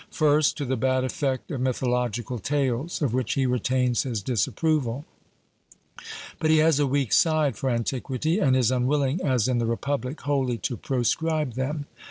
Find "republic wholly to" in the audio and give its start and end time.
9.67-10.75